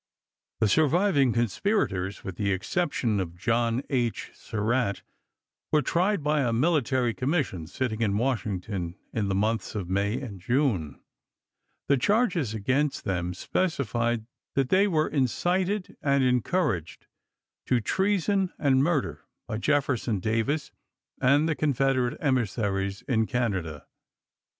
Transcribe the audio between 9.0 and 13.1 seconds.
in the months of 1865. May and June. The charges against